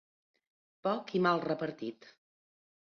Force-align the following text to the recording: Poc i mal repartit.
Poc 0.89 1.15
i 1.21 1.23
mal 1.27 1.45
repartit. 1.47 2.13